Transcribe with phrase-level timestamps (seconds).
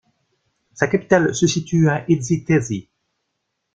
[0.73, 2.89] Sa capitale se situe à Itezhi-Tezhi.